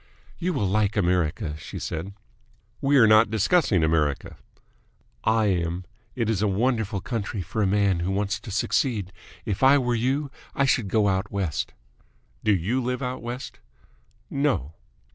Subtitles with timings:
[0.39, 2.13] "You will like America," she said.
[2.81, 4.35] "We are not discussing America."
[5.23, 5.85] "I am.
[6.15, 9.13] It is a wonderful country for a man who wants to succeed.
[9.45, 11.75] If I were you, I should go out West."
[12.43, 13.59] "Do you live out West?"
[14.27, 14.73] "No."